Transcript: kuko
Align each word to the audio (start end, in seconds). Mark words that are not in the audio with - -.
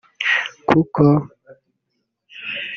kuko 0.67 1.07